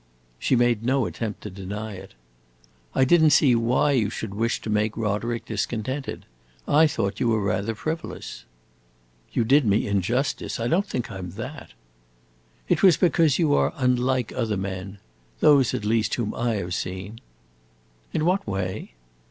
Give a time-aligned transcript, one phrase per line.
[0.39, 2.15] She made no attempt to deny it.
[2.95, 6.25] "I did n't see why you should wish to make Roderick discontented.
[6.67, 8.45] I thought you were rather frivolous."
[9.31, 10.59] "You did me injustice.
[10.59, 11.73] I don't think I 'm that."
[12.67, 14.97] "It was because you are unlike other men
[15.39, 17.19] those, at least, whom I have seen."
[18.11, 18.93] "In what way?"